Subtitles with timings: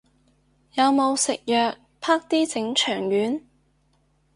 [0.73, 3.41] 有冇食藥，啪啲整腸丸